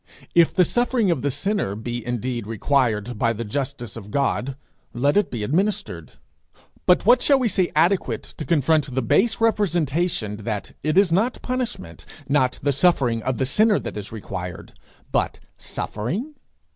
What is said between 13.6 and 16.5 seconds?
that is required, but suffering!